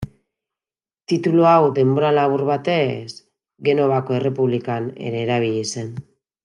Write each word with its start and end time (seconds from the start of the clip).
Titulu 1.11 1.45
hau, 1.49 1.59
denbora 1.75 2.11
labur 2.17 2.45
batez, 2.49 3.13
Genovako 3.69 4.19
Errepublikan 4.23 4.93
ere 5.11 5.27
erabili 5.29 5.65
zen. 5.75 5.93